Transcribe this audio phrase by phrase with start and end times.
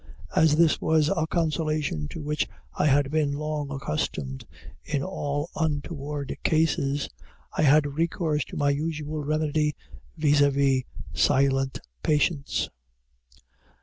[0.35, 4.45] As this was a consolation to which I had been long accustomed
[4.83, 7.07] in all untoward cases,
[7.55, 9.75] I had recourse to my usual remedy,
[10.17, 10.41] viz.,
[11.13, 12.67] silent patience.